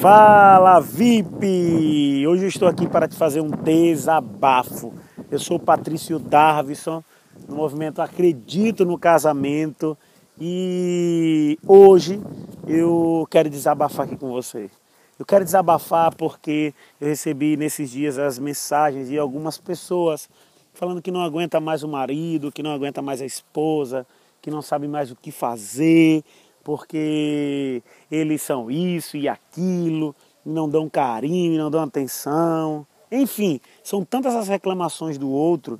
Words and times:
Fala 0.00 0.78
VIP! 0.78 2.26
Hoje 2.26 2.44
eu 2.44 2.48
estou 2.48 2.68
aqui 2.68 2.86
para 2.86 3.08
te 3.08 3.16
fazer 3.16 3.40
um 3.40 3.48
desabafo. 3.48 4.92
Eu 5.30 5.38
sou 5.38 5.58
Patrício 5.58 6.18
Darvison, 6.18 7.02
no 7.48 7.56
movimento 7.56 8.02
Acredito 8.02 8.84
no 8.84 8.98
Casamento 8.98 9.96
e 10.38 11.58
hoje 11.66 12.20
eu 12.66 13.26
quero 13.30 13.48
desabafar 13.48 14.04
aqui 14.04 14.16
com 14.16 14.30
você. 14.30 14.70
Eu 15.18 15.24
quero 15.24 15.44
desabafar 15.44 16.14
porque 16.14 16.74
eu 17.00 17.08
recebi 17.08 17.56
nesses 17.56 17.90
dias 17.90 18.18
as 18.18 18.38
mensagens 18.38 19.08
de 19.08 19.18
algumas 19.18 19.56
pessoas 19.56 20.28
falando 20.74 21.00
que 21.00 21.10
não 21.10 21.22
aguenta 21.22 21.58
mais 21.58 21.82
o 21.82 21.88
marido, 21.88 22.52
que 22.52 22.62
não 22.62 22.72
aguenta 22.72 23.00
mais 23.00 23.22
a 23.22 23.26
esposa, 23.26 24.06
que 24.42 24.50
não 24.50 24.60
sabe 24.60 24.86
mais 24.86 25.10
o 25.10 25.16
que 25.16 25.32
fazer, 25.32 26.22
porque 26.66 27.80
eles 28.10 28.42
são 28.42 28.68
isso 28.68 29.16
e 29.16 29.28
aquilo, 29.28 30.16
não 30.44 30.68
dão 30.68 30.88
carinho, 30.88 31.62
não 31.62 31.70
dão 31.70 31.80
atenção. 31.80 32.84
Enfim, 33.08 33.60
são 33.84 34.04
tantas 34.04 34.34
as 34.34 34.48
reclamações 34.48 35.16
do 35.16 35.30
outro 35.30 35.78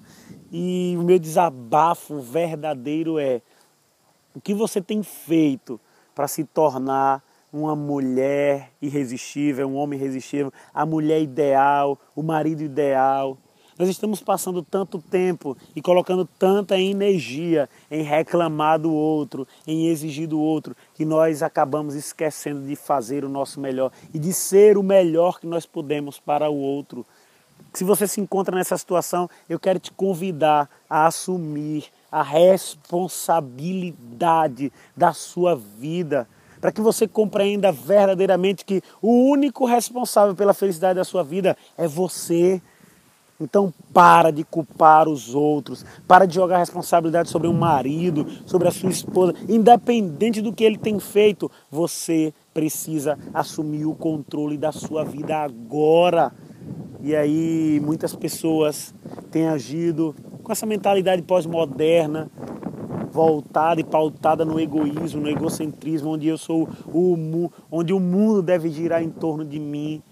e 0.52 0.94
o 0.96 1.02
meu 1.02 1.18
desabafo 1.18 2.20
verdadeiro 2.20 3.18
é 3.18 3.42
o 4.32 4.40
que 4.40 4.54
você 4.54 4.80
tem 4.80 5.02
feito 5.02 5.80
para 6.14 6.28
se 6.28 6.44
tornar 6.44 7.20
uma 7.52 7.74
mulher 7.74 8.70
irresistível, 8.80 9.66
um 9.66 9.74
homem 9.74 9.98
irresistível, 9.98 10.52
a 10.72 10.86
mulher 10.86 11.20
ideal, 11.20 11.98
o 12.14 12.22
marido 12.22 12.62
ideal, 12.62 13.36
nós 13.78 13.88
estamos 13.88 14.20
passando 14.20 14.62
tanto 14.62 14.98
tempo 14.98 15.56
e 15.74 15.80
colocando 15.82 16.26
tanta 16.38 16.80
energia 16.80 17.68
em 17.90 18.02
reclamar 18.02 18.78
do 18.78 18.92
outro, 18.92 19.46
em 19.66 19.88
exigir 19.88 20.26
do 20.26 20.40
outro, 20.40 20.74
que 20.94 21.04
nós 21.04 21.42
acabamos 21.42 21.94
esquecendo 21.94 22.66
de 22.66 22.74
fazer 22.74 23.22
o 23.24 23.28
nosso 23.28 23.60
melhor 23.60 23.92
e 24.14 24.18
de 24.18 24.32
ser 24.32 24.78
o 24.78 24.82
melhor 24.82 25.38
que 25.38 25.46
nós 25.46 25.66
podemos 25.66 26.18
para 26.18 26.48
o 26.48 26.56
outro. 26.56 27.04
Se 27.72 27.84
você 27.84 28.08
se 28.08 28.20
encontra 28.20 28.56
nessa 28.56 28.76
situação, 28.78 29.28
eu 29.48 29.60
quero 29.60 29.78
te 29.78 29.92
convidar 29.92 30.68
a 30.88 31.06
assumir 31.06 31.84
a 32.10 32.22
responsabilidade 32.22 34.72
da 34.96 35.12
sua 35.12 35.54
vida 35.54 36.26
para 36.60 36.72
que 36.72 36.80
você 36.80 37.06
compreenda 37.06 37.70
verdadeiramente 37.70 38.64
que 38.64 38.82
o 39.02 39.30
único 39.30 39.66
responsável 39.66 40.34
pela 40.34 40.54
felicidade 40.54 40.96
da 40.96 41.04
sua 41.04 41.22
vida 41.22 41.54
é 41.76 41.86
você. 41.86 42.62
Então 43.40 43.72
para 43.92 44.30
de 44.30 44.44
culpar 44.44 45.08
os 45.08 45.34
outros, 45.34 45.84
para 46.08 46.26
de 46.26 46.34
jogar 46.34 46.58
responsabilidade 46.58 47.28
sobre 47.28 47.48
um 47.48 47.52
marido, 47.52 48.26
sobre 48.46 48.66
a 48.68 48.70
sua 48.70 48.90
esposa, 48.90 49.34
independente 49.48 50.40
do 50.40 50.52
que 50.52 50.64
ele 50.64 50.78
tem 50.78 50.98
feito, 50.98 51.50
você 51.70 52.32
precisa 52.54 53.18
assumir 53.34 53.84
o 53.84 53.94
controle 53.94 54.56
da 54.56 54.72
sua 54.72 55.04
vida 55.04 55.36
agora. 55.36 56.32
E 57.02 57.14
aí 57.14 57.80
muitas 57.84 58.14
pessoas 58.14 58.94
têm 59.30 59.48
agido 59.48 60.14
com 60.42 60.50
essa 60.50 60.64
mentalidade 60.64 61.22
pós-moderna, 61.22 62.30
voltada 63.12 63.80
e 63.80 63.84
pautada 63.84 64.44
no 64.44 64.58
egoísmo, 64.58 65.20
no 65.20 65.28
egocentrismo, 65.28 66.10
onde 66.10 66.28
eu 66.28 66.38
sou 66.38 66.68
o 66.92 67.50
onde 67.70 67.92
o 67.92 68.00
mundo 68.00 68.42
deve 68.42 68.70
girar 68.70 69.02
em 69.02 69.10
torno 69.10 69.44
de 69.44 69.58
mim. 69.58 70.02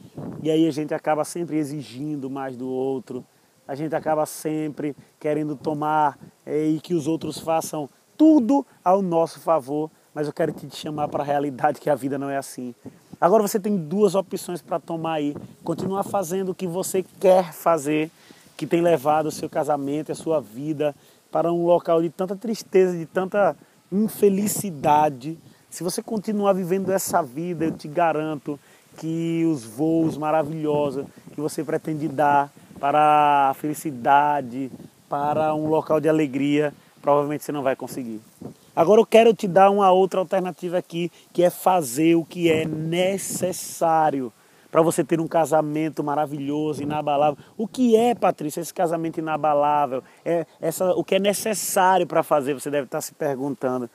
E 0.44 0.50
aí 0.50 0.68
a 0.68 0.70
gente 0.70 0.92
acaba 0.92 1.24
sempre 1.24 1.56
exigindo 1.56 2.28
mais 2.28 2.54
do 2.54 2.68
outro, 2.68 3.24
a 3.66 3.74
gente 3.74 3.96
acaba 3.96 4.26
sempre 4.26 4.94
querendo 5.18 5.56
tomar 5.56 6.18
é, 6.44 6.66
e 6.66 6.80
que 6.80 6.92
os 6.92 7.06
outros 7.06 7.38
façam 7.38 7.88
tudo 8.14 8.66
ao 8.84 9.00
nosso 9.00 9.40
favor, 9.40 9.90
mas 10.12 10.26
eu 10.26 10.34
quero 10.34 10.52
te 10.52 10.68
chamar 10.76 11.08
para 11.08 11.22
a 11.22 11.26
realidade 11.26 11.80
que 11.80 11.88
a 11.88 11.94
vida 11.94 12.18
não 12.18 12.28
é 12.28 12.36
assim. 12.36 12.74
Agora 13.18 13.42
você 13.42 13.58
tem 13.58 13.74
duas 13.74 14.14
opções 14.14 14.60
para 14.60 14.78
tomar 14.78 15.14
aí: 15.14 15.34
continuar 15.64 16.02
fazendo 16.02 16.50
o 16.50 16.54
que 16.54 16.66
você 16.66 17.02
quer 17.18 17.54
fazer, 17.54 18.10
que 18.54 18.66
tem 18.66 18.82
levado 18.82 19.28
o 19.28 19.32
seu 19.32 19.48
casamento, 19.48 20.12
a 20.12 20.14
sua 20.14 20.42
vida 20.42 20.94
para 21.32 21.50
um 21.50 21.64
local 21.64 22.02
de 22.02 22.10
tanta 22.10 22.36
tristeza, 22.36 22.94
de 22.94 23.06
tanta 23.06 23.56
infelicidade. 23.90 25.38
Se 25.70 25.82
você 25.82 26.02
continuar 26.02 26.52
vivendo 26.52 26.92
essa 26.92 27.22
vida, 27.22 27.64
eu 27.64 27.72
te 27.72 27.88
garanto 27.88 28.60
que 28.96 29.44
os 29.50 29.64
voos 29.64 30.16
maravilhosos 30.16 31.06
que 31.34 31.40
você 31.40 31.64
pretende 31.64 32.08
dar 32.08 32.50
para 32.78 33.50
a 33.50 33.54
felicidade, 33.54 34.70
para 35.08 35.54
um 35.54 35.68
local 35.68 36.00
de 36.00 36.08
alegria, 36.08 36.72
provavelmente 37.00 37.44
você 37.44 37.52
não 37.52 37.62
vai 37.62 37.76
conseguir. 37.76 38.20
Agora 38.74 39.00
eu 39.00 39.06
quero 39.06 39.32
te 39.32 39.46
dar 39.46 39.70
uma 39.70 39.90
outra 39.92 40.20
alternativa 40.20 40.78
aqui, 40.78 41.10
que 41.32 41.42
é 41.42 41.50
fazer 41.50 42.14
o 42.16 42.24
que 42.24 42.50
é 42.50 42.64
necessário 42.64 44.32
para 44.70 44.82
você 44.82 45.04
ter 45.04 45.20
um 45.20 45.28
casamento 45.28 46.02
maravilhoso, 46.02 46.82
inabalável. 46.82 47.38
O 47.56 47.68
que 47.68 47.94
é, 47.94 48.12
Patrícia, 48.12 48.60
esse 48.60 48.74
casamento 48.74 49.20
inabalável? 49.20 50.02
É 50.24 50.44
essa, 50.60 50.92
o 50.94 51.04
que 51.04 51.14
é 51.14 51.20
necessário 51.20 52.08
para 52.08 52.24
fazer? 52.24 52.54
Você 52.54 52.70
deve 52.70 52.86
estar 52.86 53.00
se 53.00 53.14
perguntando. 53.14 53.88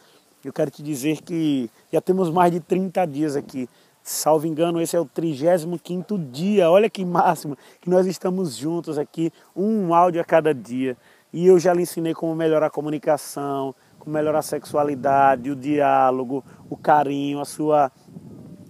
Eu 0.43 0.53
quero 0.53 0.71
te 0.71 0.81
dizer 0.81 1.21
que 1.21 1.69
já 1.91 1.99
temos 1.99 2.29
mais 2.29 2.53
de 2.53 2.61
30 2.61 3.05
dias 3.05 3.35
aqui 3.35 3.67
Salvo 4.09 4.47
engano, 4.47 4.81
esse 4.81 4.95
é 4.95 4.99
o 4.99 5.05
35 5.05 6.17
dia. 6.17 6.71
Olha 6.71 6.89
que 6.89 7.05
máximo 7.05 7.55
que 7.79 7.87
nós 7.87 8.07
estamos 8.07 8.57
juntos 8.57 8.97
aqui, 8.97 9.31
um 9.55 9.93
áudio 9.93 10.19
a 10.19 10.23
cada 10.25 10.51
dia. 10.51 10.97
E 11.31 11.45
eu 11.45 11.59
já 11.59 11.71
lhe 11.75 11.83
ensinei 11.83 12.15
como 12.15 12.33
melhorar 12.33 12.65
a 12.65 12.69
comunicação, 12.71 13.75
como 13.99 14.11
melhorar 14.11 14.39
a 14.39 14.41
sexualidade, 14.41 15.51
o 15.51 15.55
diálogo, 15.55 16.43
o 16.71 16.75
carinho, 16.75 17.39
a 17.39 17.45
sua, 17.45 17.91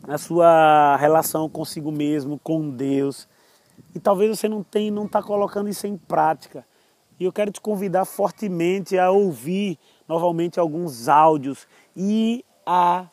a 0.04 0.18
sua 0.18 0.98
relação 0.98 1.48
consigo 1.48 1.90
mesmo, 1.90 2.38
com 2.38 2.70
Deus. 2.70 3.26
E 3.96 4.00
talvez 4.00 4.38
você 4.38 4.50
não 4.50 4.62
tenha, 4.62 4.92
não 4.92 5.06
está 5.06 5.24
colocando 5.24 5.70
isso 5.70 5.88
em 5.88 5.96
prática. 5.96 6.66
E 7.18 7.24
eu 7.24 7.32
quero 7.32 7.50
te 7.50 7.62
convidar 7.62 8.04
fortemente 8.04 8.98
a 8.98 9.10
ouvir 9.10 9.80
novamente 10.06 10.60
alguns 10.60 11.08
áudios 11.08 11.66
e 11.96 12.44
a 12.66 13.08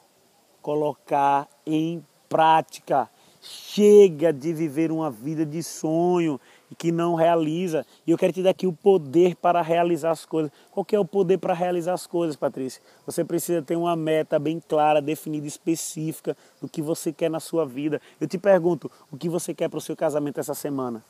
colocar 0.61 1.47
em 1.65 2.05
prática. 2.29 3.09
Chega 3.41 4.33
de 4.33 4.53
viver 4.53 4.91
uma 4.91 5.11
vida 5.11 5.47
de 5.47 5.63
sonho 5.63 6.41
que 6.77 6.91
não 6.91 7.15
realiza. 7.15 7.87
E 8.07 8.11
eu 8.11 8.19
quero 8.19 8.33
te 8.33 8.43
dar 8.43 8.51
aqui 8.51 8.67
o 8.67 8.73
poder 8.73 9.37
para 9.37 9.63
realizar 9.63 10.11
as 10.11 10.25
coisas. 10.25 10.51
Qual 10.71 10.85
que 10.85 10.97
é 10.97 10.99
o 10.99 11.05
poder 11.05 11.39
para 11.39 11.55
realizar 11.55 11.93
as 11.93 12.07
coisas, 12.07 12.37
Patrícia? 12.37 12.83
Você 13.05 13.25
precisa 13.25 13.63
ter 13.63 13.77
uma 13.77 13.95
meta 13.95 14.39
bem 14.39 14.61
clara, 14.67 15.01
definida, 15.01 15.47
específica 15.47 16.37
do 16.61 16.69
que 16.69 16.83
você 16.83 17.13
quer 17.13 17.31
na 17.31 17.41
sua 17.41 17.65
vida. 17.65 18.01
Eu 18.21 18.27
te 18.27 18.39
pergunto, 18.39 18.91
o 19.11 19.17
que 19.17 19.29
você 19.29 19.55
quer 19.55 19.69
para 19.69 19.79
o 19.79 19.83
seu 19.83 19.97
casamento 19.97 20.41
essa 20.41 20.55
semana? 20.55 21.03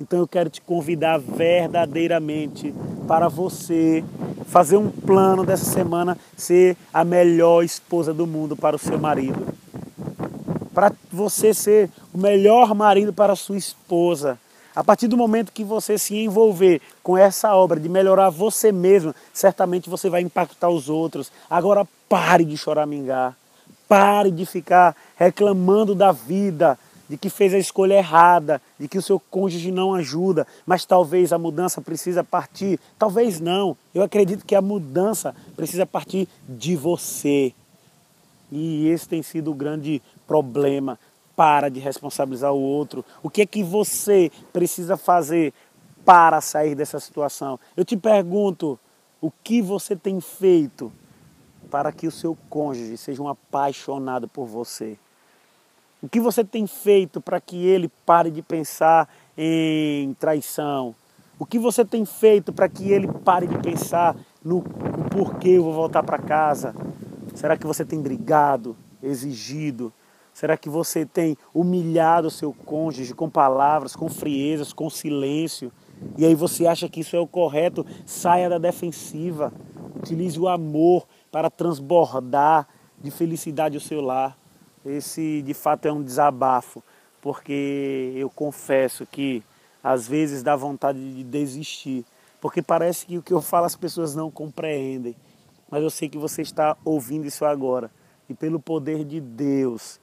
Então 0.00 0.18
eu 0.18 0.26
quero 0.26 0.48
te 0.48 0.60
convidar 0.60 1.18
verdadeiramente 1.18 2.74
para 3.06 3.28
você 3.28 4.02
fazer 4.46 4.76
um 4.76 4.90
plano 4.90 5.44
dessa 5.44 5.64
semana 5.64 6.18
ser 6.36 6.76
a 6.92 7.04
melhor 7.04 7.62
esposa 7.62 8.12
do 8.12 8.26
mundo 8.26 8.56
para 8.56 8.74
o 8.74 8.78
seu 8.78 8.98
marido 8.98 9.61
para 10.74 10.92
você 11.10 11.52
ser 11.52 11.90
o 12.12 12.18
melhor 12.18 12.74
marido 12.74 13.12
para 13.12 13.36
sua 13.36 13.56
esposa. 13.56 14.38
A 14.74 14.82
partir 14.82 15.06
do 15.06 15.18
momento 15.18 15.52
que 15.52 15.62
você 15.62 15.98
se 15.98 16.16
envolver 16.16 16.80
com 17.02 17.16
essa 17.16 17.54
obra 17.54 17.78
de 17.78 17.88
melhorar 17.88 18.30
você 18.30 18.72
mesmo, 18.72 19.14
certamente 19.32 19.90
você 19.90 20.08
vai 20.08 20.22
impactar 20.22 20.70
os 20.70 20.88
outros. 20.88 21.30
Agora 21.48 21.86
pare 22.08 22.44
de 22.44 22.56
choramingar. 22.56 23.36
Pare 23.86 24.30
de 24.30 24.46
ficar 24.46 24.96
reclamando 25.16 25.94
da 25.94 26.10
vida, 26.10 26.78
de 27.06 27.18
que 27.18 27.28
fez 27.28 27.52
a 27.52 27.58
escolha 27.58 27.92
errada, 27.94 28.62
de 28.80 28.88
que 28.88 28.96
o 28.96 29.02
seu 29.02 29.20
cônjuge 29.20 29.70
não 29.70 29.94
ajuda, 29.94 30.46
mas 30.64 30.86
talvez 30.86 31.30
a 31.30 31.38
mudança 31.38 31.82
precisa 31.82 32.24
partir, 32.24 32.80
talvez 32.98 33.38
não. 33.38 33.76
Eu 33.94 34.02
acredito 34.02 34.46
que 34.46 34.54
a 34.54 34.62
mudança 34.62 35.36
precisa 35.54 35.84
partir 35.84 36.26
de 36.48 36.74
você. 36.74 37.52
E 38.54 38.86
esse 38.88 39.08
tem 39.08 39.22
sido 39.22 39.50
o 39.50 39.54
grande 39.54 40.02
problema. 40.26 40.98
Para 41.34 41.70
de 41.70 41.80
responsabilizar 41.80 42.52
o 42.52 42.60
outro. 42.60 43.02
O 43.22 43.30
que 43.30 43.40
é 43.40 43.46
que 43.46 43.62
você 43.62 44.30
precisa 44.52 44.98
fazer 44.98 45.54
para 46.04 46.42
sair 46.42 46.74
dessa 46.74 47.00
situação? 47.00 47.58
Eu 47.74 47.86
te 47.86 47.96
pergunto, 47.96 48.78
o 49.18 49.30
que 49.42 49.62
você 49.62 49.96
tem 49.96 50.20
feito 50.20 50.92
para 51.70 51.90
que 51.90 52.06
o 52.06 52.10
seu 52.10 52.36
cônjuge 52.50 52.98
seja 52.98 53.22
um 53.22 53.28
apaixonado 53.28 54.28
por 54.28 54.44
você? 54.44 54.98
O 56.02 56.08
que 56.08 56.20
você 56.20 56.44
tem 56.44 56.66
feito 56.66 57.18
para 57.18 57.40
que 57.40 57.64
ele 57.64 57.88
pare 58.04 58.30
de 58.30 58.42
pensar 58.42 59.08
em 59.38 60.12
traição? 60.14 60.94
O 61.38 61.46
que 61.46 61.58
você 61.58 61.82
tem 61.82 62.04
feito 62.04 62.52
para 62.52 62.68
que 62.68 62.92
ele 62.92 63.08
pare 63.08 63.46
de 63.46 63.56
pensar 63.58 64.14
no, 64.44 64.62
porquê 65.10 65.50
eu 65.50 65.64
vou 65.64 65.72
voltar 65.72 66.02
para 66.02 66.18
casa? 66.18 66.74
Será 67.34 67.56
que 67.56 67.66
você 67.66 67.84
tem 67.84 68.00
brigado, 68.00 68.76
exigido? 69.02 69.92
Será 70.32 70.56
que 70.56 70.68
você 70.68 71.04
tem 71.04 71.36
humilhado 71.52 72.28
o 72.28 72.30
seu 72.30 72.52
cônjuge 72.52 73.14
com 73.14 73.28
palavras, 73.28 73.94
com 73.94 74.08
friezas, 74.08 74.72
com 74.72 74.88
silêncio? 74.88 75.70
E 76.16 76.24
aí 76.24 76.34
você 76.34 76.66
acha 76.66 76.88
que 76.88 77.00
isso 77.00 77.14
é 77.14 77.20
o 77.20 77.26
correto? 77.26 77.86
Saia 78.06 78.48
da 78.48 78.58
defensiva. 78.58 79.52
Utilize 79.96 80.38
o 80.38 80.48
amor 80.48 81.06
para 81.30 81.50
transbordar 81.50 82.66
de 83.00 83.10
felicidade 83.10 83.76
o 83.76 83.80
seu 83.80 84.00
lar. 84.00 84.36
Esse 84.84 85.42
de 85.42 85.54
fato 85.54 85.86
é 85.86 85.92
um 85.92 86.02
desabafo, 86.02 86.82
porque 87.20 88.12
eu 88.16 88.28
confesso 88.28 89.06
que 89.06 89.42
às 89.82 90.08
vezes 90.08 90.42
dá 90.42 90.56
vontade 90.56 90.98
de 90.98 91.24
desistir, 91.24 92.04
porque 92.40 92.62
parece 92.62 93.06
que 93.06 93.18
o 93.18 93.22
que 93.22 93.32
eu 93.32 93.40
falo 93.40 93.66
as 93.66 93.76
pessoas 93.76 94.14
não 94.14 94.30
compreendem. 94.30 95.14
Mas 95.72 95.82
eu 95.82 95.88
sei 95.88 96.06
que 96.06 96.18
você 96.18 96.42
está 96.42 96.76
ouvindo 96.84 97.26
isso 97.26 97.46
agora, 97.46 97.90
e 98.28 98.34
pelo 98.34 98.60
poder 98.60 99.06
de 99.06 99.22
Deus, 99.22 99.98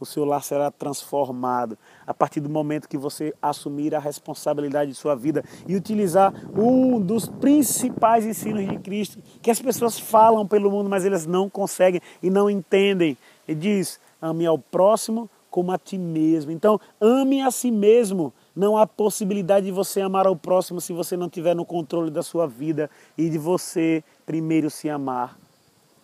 o 0.00 0.04
seu 0.04 0.24
lar 0.24 0.42
será 0.42 0.68
transformado 0.68 1.78
a 2.04 2.12
partir 2.12 2.40
do 2.40 2.50
momento 2.50 2.88
que 2.88 2.98
você 2.98 3.32
assumir 3.40 3.94
a 3.94 4.00
responsabilidade 4.00 4.90
de 4.90 4.96
sua 4.96 5.14
vida 5.14 5.44
e 5.64 5.76
utilizar 5.76 6.34
um 6.58 7.00
dos 7.00 7.28
principais 7.28 8.26
ensinos 8.26 8.68
de 8.68 8.78
Cristo 8.80 9.22
que 9.40 9.48
as 9.48 9.62
pessoas 9.62 9.96
falam 9.96 10.44
pelo 10.44 10.72
mundo, 10.72 10.90
mas 10.90 11.06
elas 11.06 11.24
não 11.24 11.48
conseguem 11.48 12.00
e 12.20 12.28
não 12.28 12.50
entendem. 12.50 13.16
Ele 13.46 13.60
diz: 13.60 14.00
ame 14.20 14.44
ao 14.44 14.58
próximo 14.58 15.30
como 15.52 15.70
a 15.70 15.78
ti 15.78 15.98
mesmo. 15.98 16.50
Então, 16.50 16.80
ame 17.00 17.42
a 17.42 17.50
si 17.52 17.70
mesmo. 17.70 18.32
Não 18.56 18.76
há 18.76 18.86
possibilidade 18.86 19.66
de 19.66 19.72
você 19.72 20.00
amar 20.00 20.26
ao 20.26 20.34
próximo 20.34 20.80
se 20.80 20.92
você 20.92 21.16
não 21.16 21.28
tiver 21.28 21.54
no 21.54 21.64
controle 21.64 22.10
da 22.10 22.22
sua 22.22 22.46
vida 22.46 22.90
e 23.16 23.30
de 23.30 23.38
você 23.38 24.02
primeiro 24.32 24.70
se 24.70 24.88
amar. 24.88 25.36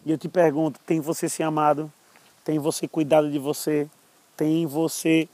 E 0.04 0.10
eu 0.10 0.18
te 0.18 0.28
pergunto: 0.28 0.78
tem 0.84 1.00
você 1.00 1.30
se 1.30 1.42
amado? 1.42 1.90
tem 2.48 2.58
você 2.58 2.88
cuidado 2.88 3.30
de 3.30 3.38
você, 3.38 3.86
tem 4.34 4.64
você 4.64 5.28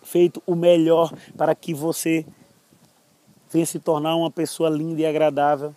feito 0.00 0.40
o 0.46 0.54
melhor 0.54 1.12
para 1.36 1.56
que 1.56 1.74
você 1.74 2.24
venha 3.52 3.66
se 3.66 3.80
tornar 3.80 4.14
uma 4.14 4.30
pessoa 4.30 4.70
linda 4.70 5.00
e 5.00 5.06
agradável. 5.06 5.74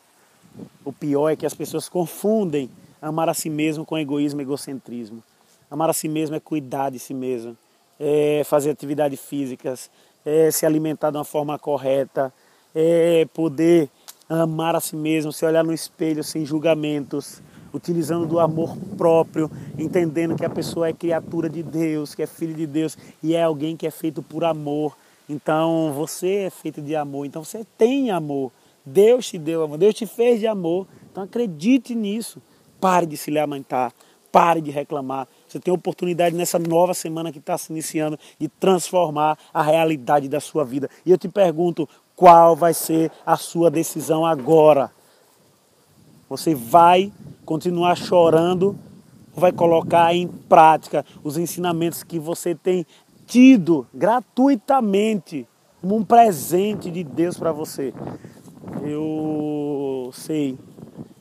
O 0.85 0.93
pior 0.93 1.29
é 1.29 1.35
que 1.35 1.43
as 1.43 1.55
pessoas 1.55 1.89
confundem 1.89 2.69
amar 3.01 3.29
a 3.29 3.33
si 3.33 3.49
mesmo 3.49 3.83
com 3.83 3.97
egoísmo 3.97 4.41
e 4.41 4.43
egocentrismo. 4.43 5.23
Amar 5.71 5.89
a 5.89 5.93
si 5.93 6.07
mesmo 6.07 6.35
é 6.35 6.39
cuidar 6.39 6.91
de 6.91 6.99
si 6.99 7.15
mesmo, 7.15 7.57
é 7.99 8.43
fazer 8.45 8.69
atividades 8.69 9.19
físicas, 9.19 9.89
é 10.23 10.51
se 10.51 10.67
alimentar 10.67 11.09
de 11.09 11.17
uma 11.17 11.25
forma 11.25 11.57
correta, 11.57 12.31
é 12.75 13.25
poder 13.33 13.89
amar 14.29 14.75
a 14.75 14.79
si 14.79 14.95
mesmo, 14.95 15.33
se 15.33 15.43
olhar 15.43 15.63
no 15.63 15.73
espelho 15.73 16.23
sem 16.23 16.45
julgamentos, 16.45 17.41
utilizando 17.73 18.27
do 18.27 18.39
amor 18.39 18.77
próprio, 18.97 19.49
entendendo 19.77 20.35
que 20.35 20.45
a 20.45 20.49
pessoa 20.49 20.87
é 20.87 20.93
criatura 20.93 21.49
de 21.49 21.63
Deus, 21.63 22.13
que 22.13 22.21
é 22.21 22.27
filho 22.27 22.53
de 22.53 22.67
Deus 22.67 22.97
e 23.23 23.35
é 23.35 23.43
alguém 23.43 23.75
que 23.75 23.87
é 23.87 23.91
feito 23.91 24.21
por 24.21 24.43
amor. 24.43 24.95
Então 25.27 25.91
você 25.93 26.35
é 26.43 26.49
feito 26.49 26.81
de 26.81 26.95
amor, 26.95 27.25
então 27.25 27.43
você 27.43 27.65
tem 27.77 28.11
amor. 28.11 28.51
Deus 28.85 29.27
te 29.27 29.37
deu 29.37 29.63
amor, 29.63 29.77
Deus 29.77 29.95
te 29.95 30.05
fez 30.05 30.39
de 30.39 30.47
amor. 30.47 30.87
Então 31.11 31.23
acredite 31.23 31.93
nisso. 31.95 32.41
Pare 32.79 33.05
de 33.05 33.17
se 33.17 33.29
lamentar, 33.29 33.91
pare 34.31 34.61
de 34.61 34.71
reclamar. 34.71 35.27
Você 35.47 35.59
tem 35.59 35.73
oportunidade 35.73 36.35
nessa 36.35 36.59
nova 36.59 36.93
semana 36.93 37.31
que 37.31 37.39
está 37.39 37.57
se 37.57 37.71
iniciando 37.71 38.17
de 38.37 38.47
transformar 38.47 39.37
a 39.53 39.61
realidade 39.61 40.27
da 40.27 40.39
sua 40.39 40.63
vida. 40.63 40.89
E 41.05 41.11
eu 41.11 41.17
te 41.17 41.27
pergunto, 41.27 41.87
qual 42.15 42.55
vai 42.55 42.73
ser 42.73 43.11
a 43.25 43.37
sua 43.37 43.71
decisão 43.71 44.25
agora? 44.25 44.91
Você 46.29 46.53
vai 46.53 47.11
continuar 47.45 47.95
chorando 47.95 48.77
ou 49.33 49.41
vai 49.41 49.51
colocar 49.51 50.13
em 50.13 50.27
prática 50.27 51.05
os 51.23 51.37
ensinamentos 51.37 52.03
que 52.03 52.19
você 52.19 52.53
tem 52.53 52.85
tido 53.25 53.87
gratuitamente 53.93 55.47
como 55.81 55.95
um 55.95 56.03
presente 56.03 56.91
de 56.91 57.03
Deus 57.03 57.37
para 57.37 57.51
você? 57.51 57.93
Eu 58.83 60.11
sei 60.13 60.57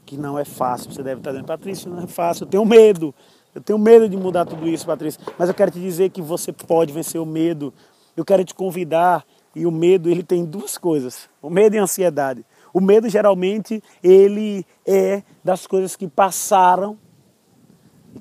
que 0.08 0.16
não 0.16 0.38
é 0.38 0.44
fácil. 0.44 0.90
Você 0.90 1.02
deve 1.02 1.20
estar 1.20 1.32
dizendo, 1.32 1.46
Patrícia, 1.46 1.90
não 1.90 2.02
é 2.02 2.06
fácil. 2.06 2.44
Eu 2.44 2.48
tenho 2.48 2.64
medo. 2.64 3.14
Eu 3.54 3.60
tenho 3.60 3.78
medo 3.78 4.08
de 4.08 4.16
mudar 4.16 4.46
tudo 4.46 4.66
isso, 4.66 4.86
Patrícia. 4.86 5.20
Mas 5.38 5.48
eu 5.48 5.54
quero 5.54 5.70
te 5.70 5.78
dizer 5.78 6.08
que 6.08 6.22
você 6.22 6.50
pode 6.50 6.92
vencer 6.92 7.20
o 7.20 7.26
medo. 7.26 7.74
Eu 8.16 8.24
quero 8.24 8.42
te 8.42 8.54
convidar. 8.54 9.22
E 9.54 9.66
o 9.66 9.70
medo, 9.70 10.08
ele 10.08 10.22
tem 10.22 10.46
duas 10.46 10.78
coisas: 10.78 11.28
o 11.42 11.50
medo 11.50 11.76
e 11.76 11.78
a 11.78 11.82
ansiedade. 11.82 12.44
O 12.72 12.80
medo 12.80 13.08
geralmente 13.08 13.82
ele 14.02 14.64
é 14.86 15.22
das 15.44 15.66
coisas 15.66 15.94
que 15.94 16.08
passaram, 16.08 16.96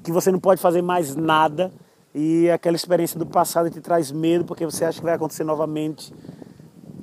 que 0.04 0.12
você 0.12 0.30
não 0.32 0.40
pode 0.40 0.60
fazer 0.60 0.82
mais 0.82 1.16
nada 1.16 1.72
e 2.14 2.50
aquela 2.50 2.76
experiência 2.76 3.20
do 3.20 3.26
passado 3.26 3.70
te 3.70 3.80
traz 3.80 4.12
medo 4.12 4.46
porque 4.46 4.66
você 4.66 4.84
acha 4.84 5.00
que 5.00 5.06
vai 5.06 5.14
acontecer 5.14 5.44
novamente. 5.44 6.14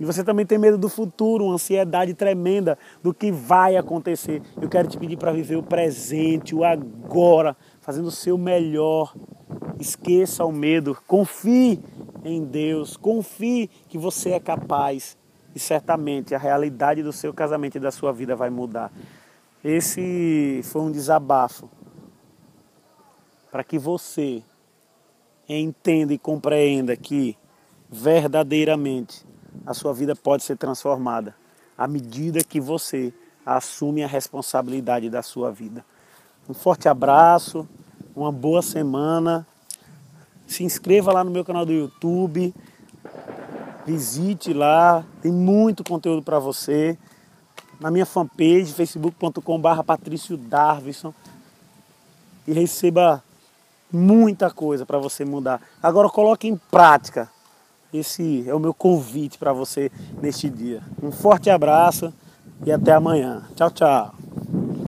E 0.04 0.06
você 0.06 0.22
também 0.22 0.44
tem 0.44 0.58
medo 0.58 0.76
do 0.76 0.90
futuro, 0.90 1.46
uma 1.46 1.54
ansiedade 1.54 2.12
tremenda 2.12 2.76
do 3.02 3.14
que 3.14 3.32
vai 3.32 3.74
acontecer. 3.74 4.42
Eu 4.60 4.68
quero 4.68 4.86
te 4.86 4.98
pedir 4.98 5.16
para 5.16 5.32
viver 5.32 5.56
o 5.56 5.62
presente, 5.62 6.54
o 6.54 6.62
agora, 6.62 7.56
fazendo 7.80 8.08
o 8.08 8.10
seu 8.10 8.36
melhor. 8.36 9.14
Esqueça 9.80 10.44
o 10.44 10.52
medo, 10.52 10.94
confie 11.06 11.82
em 12.22 12.44
Deus, 12.44 12.98
confie 12.98 13.70
que 13.88 13.96
você 13.96 14.32
é 14.32 14.40
capaz 14.40 15.16
e 15.54 15.58
certamente 15.58 16.34
a 16.34 16.38
realidade 16.38 17.02
do 17.02 17.10
seu 17.10 17.32
casamento 17.32 17.78
e 17.78 17.80
da 17.80 17.90
sua 17.90 18.12
vida 18.12 18.36
vai 18.36 18.50
mudar. 18.50 18.92
Esse 19.64 20.60
foi 20.64 20.82
um 20.82 20.92
desabafo 20.92 21.66
para 23.50 23.64
que 23.64 23.78
você 23.78 24.42
entenda 25.48 26.12
e 26.12 26.18
compreenda 26.18 26.94
que 26.94 27.38
verdadeiramente 27.88 29.24
a 29.66 29.74
sua 29.74 29.92
vida 29.92 30.14
pode 30.14 30.42
ser 30.42 30.56
transformada 30.56 31.34
à 31.76 31.86
medida 31.86 32.42
que 32.44 32.60
você 32.60 33.12
assume 33.44 34.02
a 34.04 34.06
responsabilidade 34.06 35.10
da 35.10 35.22
sua 35.22 35.50
vida. 35.50 35.84
Um 36.48 36.54
forte 36.54 36.88
abraço, 36.88 37.68
uma 38.14 38.30
boa 38.30 38.62
semana. 38.62 39.46
Se 40.46 40.62
inscreva 40.62 41.12
lá 41.12 41.24
no 41.24 41.30
meu 41.30 41.44
canal 41.44 41.64
do 41.64 41.72
YouTube 41.72 42.54
Visite 43.86 44.54
lá, 44.54 45.04
tem 45.20 45.30
muito 45.30 45.84
conteúdo 45.84 46.22
para 46.22 46.38
você. 46.38 46.96
Na 47.78 47.90
minha 47.90 48.06
fanpage, 48.06 48.72
facebook.com.br 48.72 49.82
Patrício 49.84 50.38
Darvison. 50.38 51.12
E 52.46 52.52
receba 52.52 53.22
muita 53.92 54.50
coisa 54.50 54.86
para 54.86 54.98
você 54.98 55.24
mudar. 55.24 55.60
Agora 55.82 56.08
coloque 56.08 56.48
em 56.48 56.56
prática. 56.56 57.30
Esse 57.94 58.42
é 58.48 58.52
o 58.52 58.58
meu 58.58 58.74
convite 58.74 59.38
para 59.38 59.52
você 59.52 59.88
neste 60.20 60.50
dia. 60.50 60.82
Um 61.00 61.12
forte 61.12 61.48
abraço 61.48 62.12
e 62.66 62.72
até 62.72 62.92
amanhã. 62.92 63.44
Tchau, 63.54 63.70
tchau. 63.70 64.23